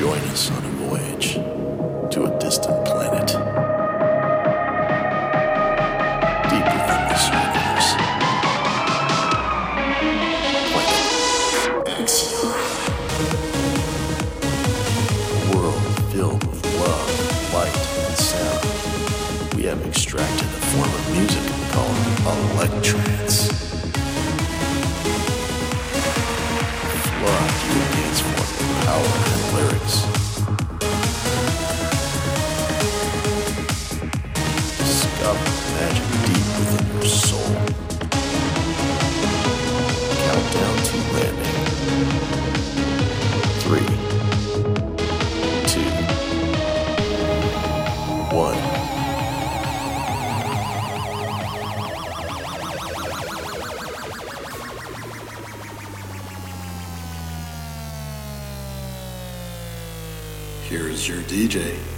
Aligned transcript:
Join 0.00 0.18
us 0.32 0.50
on 0.50 0.64
a 0.64 0.68
voyage 0.88 1.34
to 1.34 2.24
a 2.24 2.38
distant 2.38 2.86
planet. 2.86 3.26
Deep 6.48 6.64
within 6.64 7.02
this 7.10 7.28
universe. 7.28 7.88
World 15.52 15.82
filled 16.10 16.44
with 16.46 16.64
love, 16.80 17.52
light, 17.52 17.76
and 18.06 18.16
sound. 18.16 19.54
We 19.54 19.64
have 19.64 19.82
extracted 19.86 20.48
a 20.48 20.60
form 20.72 20.88
of 20.88 21.10
music 21.12 21.44
called 21.72 21.96
electrance. 22.56 23.19
DJ, 61.40 61.89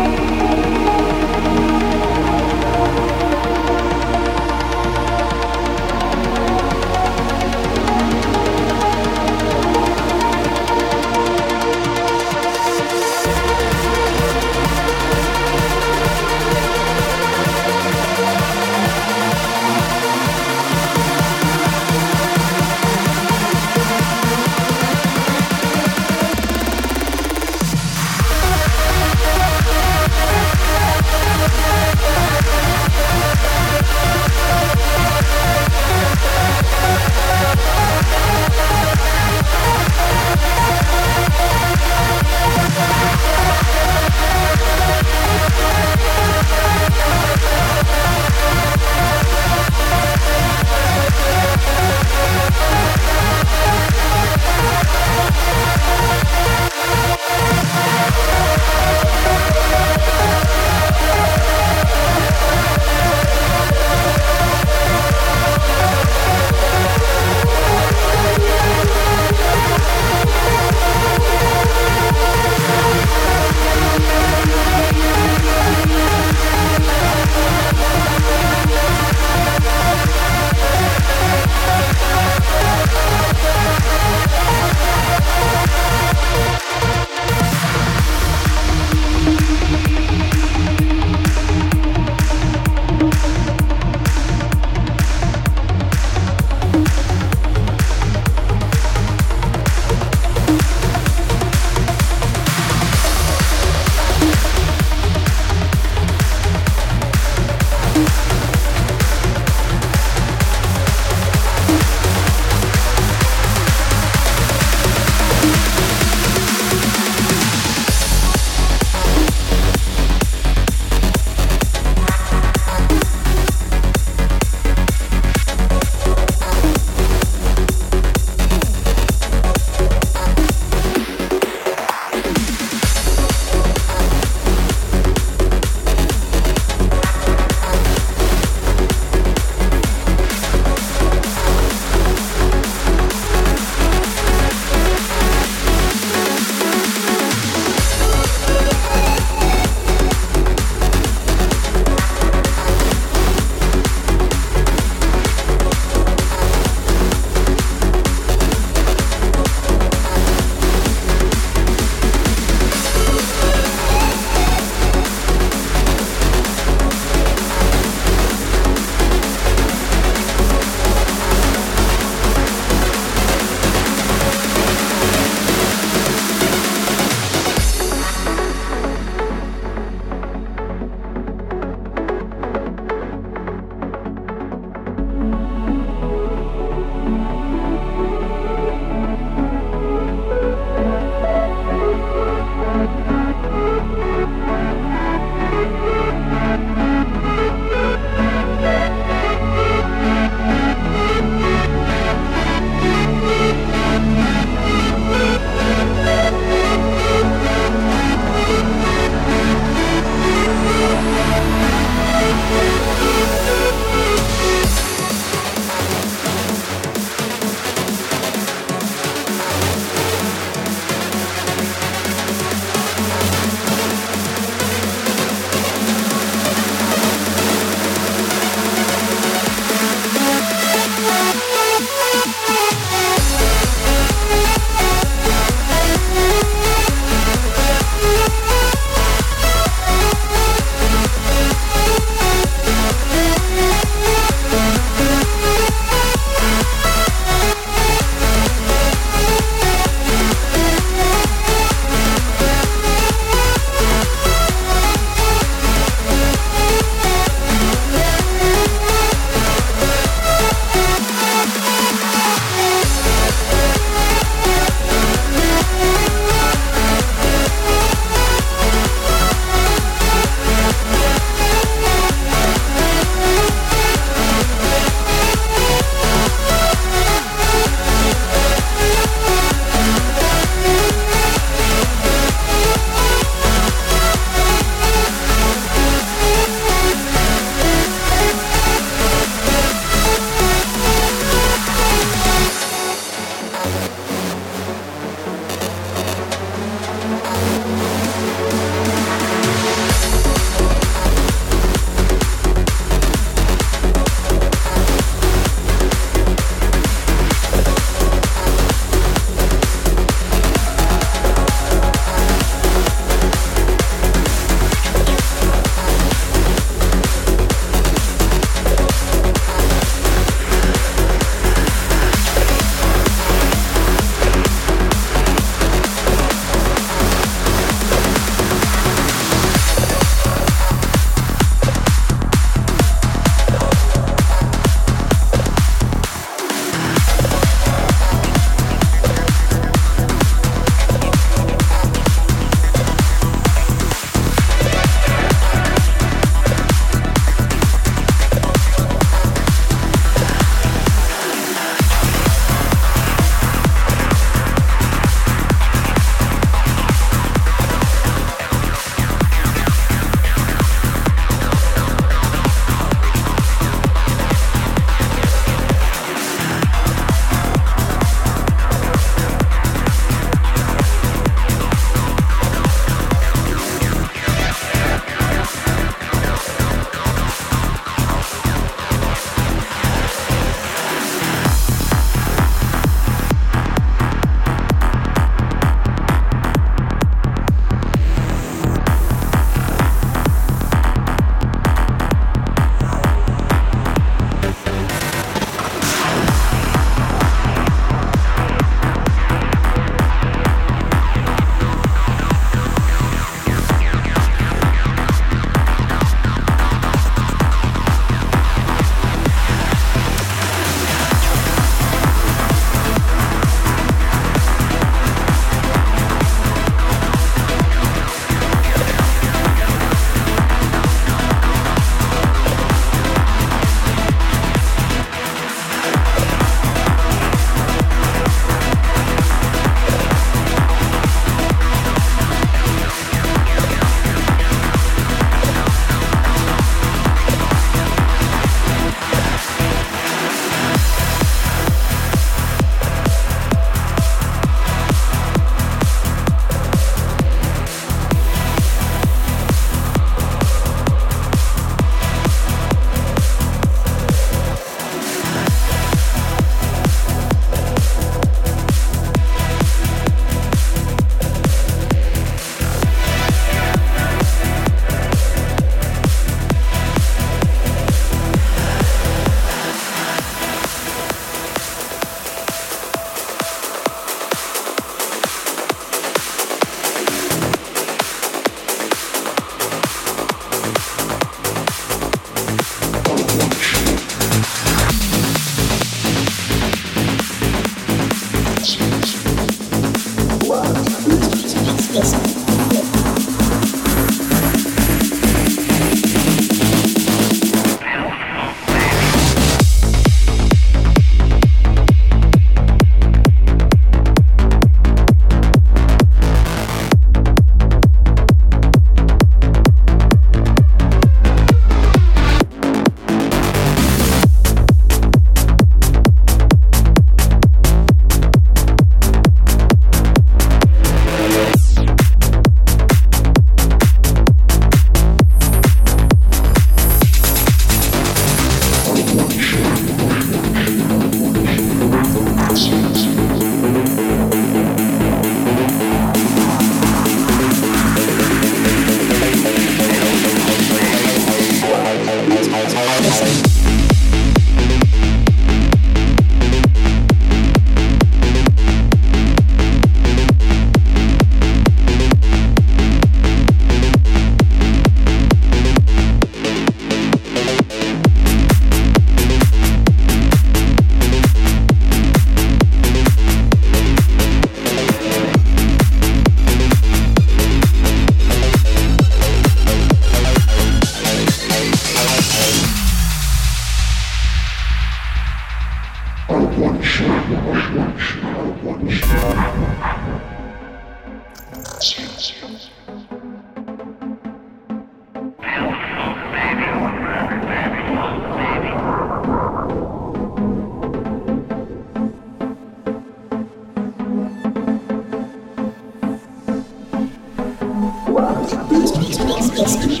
Escribe 599.63 600.00